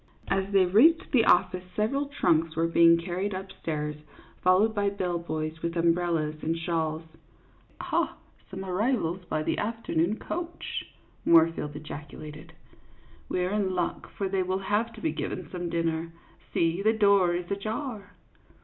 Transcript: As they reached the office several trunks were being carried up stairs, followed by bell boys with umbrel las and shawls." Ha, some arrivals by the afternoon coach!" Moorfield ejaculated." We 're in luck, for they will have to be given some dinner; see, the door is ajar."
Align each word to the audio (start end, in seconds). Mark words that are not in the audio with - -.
As 0.29 0.49
they 0.51 0.65
reached 0.65 1.11
the 1.11 1.25
office 1.25 1.63
several 1.75 2.07
trunks 2.07 2.55
were 2.55 2.65
being 2.67 2.97
carried 2.97 3.35
up 3.35 3.51
stairs, 3.51 3.97
followed 4.43 4.73
by 4.73 4.89
bell 4.89 5.19
boys 5.19 5.61
with 5.61 5.75
umbrel 5.77 6.13
las 6.15 6.41
and 6.41 6.57
shawls." 6.57 7.03
Ha, 7.81 8.17
some 8.49 8.65
arrivals 8.65 9.23
by 9.25 9.43
the 9.43 9.59
afternoon 9.59 10.17
coach!" 10.17 10.91
Moorfield 11.23 11.75
ejaculated." 11.75 12.53
We 13.29 13.41
're 13.45 13.51
in 13.51 13.75
luck, 13.75 14.09
for 14.09 14.27
they 14.27 14.41
will 14.41 14.57
have 14.73 14.91
to 14.93 15.01
be 15.01 15.11
given 15.11 15.47
some 15.51 15.69
dinner; 15.69 16.11
see, 16.51 16.81
the 16.81 16.93
door 16.93 17.35
is 17.35 17.51
ajar." 17.51 18.13